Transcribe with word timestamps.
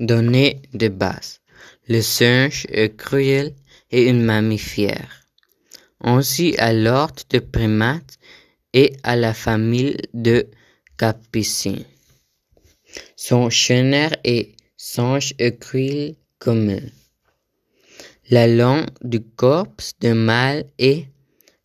Données 0.00 0.60
de 0.74 0.88
base. 0.88 1.40
Le 1.88 2.02
singe 2.02 2.66
est 2.70 2.96
cruel 2.96 3.54
et 3.90 4.10
un 4.10 4.14
mammifère. 4.14 5.26
Ainsi 6.00 6.54
à 6.58 6.72
l'ordre 6.72 7.22
de 7.30 7.38
primates 7.38 8.18
et 8.74 8.92
à 9.02 9.16
la 9.16 9.32
famille 9.32 9.96
de 10.12 10.48
Capucines. 10.98 11.84
Son 13.16 13.48
chenère 13.48 14.14
est 14.24 14.54
singe 14.76 15.34
cruel 15.60 16.16
commun. 16.38 16.82
La 18.28 18.46
longueur 18.46 18.86
du 19.02 19.22
corps 19.22 19.68
de 20.00 20.12
mâle 20.12 20.64
est 20.78 21.06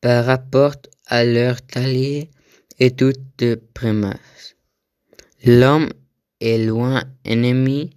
par 0.00 0.24
rapport 0.24 0.76
à 1.06 1.24
leur 1.24 1.62
taille 1.62 2.28
et 2.80 2.90
toute 2.90 3.44
primates. 3.72 4.56
L'homme 5.44 5.90
est 6.40 6.58
loin 6.58 7.04
ennemi 7.24 7.90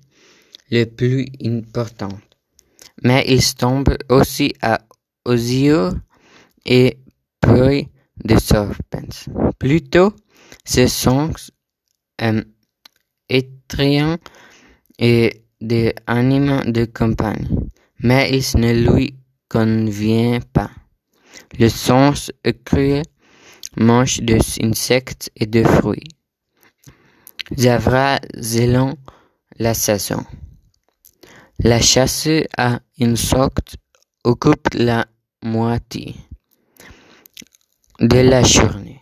le 0.71 0.85
plus 0.85 1.25
important, 1.43 2.17
mais 3.03 3.23
il 3.27 3.43
tombe 3.55 3.95
aussi 4.09 4.53
à 4.61 4.79
yeux 5.27 5.91
et 6.65 6.97
proie 7.39 7.83
de 8.23 8.37
serpents. 8.37 9.29
Plutôt, 9.59 10.13
ce 10.65 10.87
sont 10.87 11.31
euh, 12.21 12.43
étriens 13.29 14.17
et 14.97 15.43
des 15.61 15.93
animaux 16.07 16.63
de 16.65 16.85
campagne, 16.85 17.47
mais 17.99 18.29
ils 18.31 18.59
ne 18.59 18.73
lui 18.89 19.15
convient 19.49 20.39
pas. 20.53 20.71
Le 21.59 21.69
sens 21.69 22.31
cruel 22.65 23.03
mange 23.77 24.21
des 24.21 24.39
insectes 24.61 25.31
et 25.35 25.45
des 25.45 25.63
fruits. 25.63 26.15
Zavra 27.55 28.19
la 29.59 29.73
saison. 29.73 30.23
La 31.67 31.81
chasse 31.81 32.29
à 32.55 32.79
insectes 33.01 33.77
occupe 34.23 34.67
la 34.75 35.07
moitié 35.41 36.13
de 37.99 38.19
la 38.19 38.43
journée. 38.43 39.01